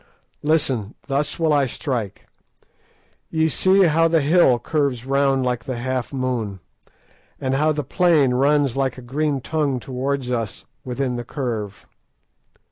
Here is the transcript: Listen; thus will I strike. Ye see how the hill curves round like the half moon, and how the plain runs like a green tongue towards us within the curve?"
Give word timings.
Listen; 0.41 0.95
thus 1.05 1.37
will 1.37 1.53
I 1.53 1.67
strike. 1.67 2.25
Ye 3.29 3.49
see 3.49 3.83
how 3.83 4.07
the 4.07 4.21
hill 4.21 4.57
curves 4.57 5.05
round 5.05 5.45
like 5.45 5.65
the 5.65 5.77
half 5.77 6.11
moon, 6.11 6.59
and 7.39 7.53
how 7.53 7.71
the 7.71 7.83
plain 7.83 8.33
runs 8.33 8.75
like 8.75 8.97
a 8.97 9.03
green 9.03 9.41
tongue 9.41 9.79
towards 9.79 10.31
us 10.31 10.65
within 10.83 11.17
the 11.17 11.23
curve?" 11.23 11.85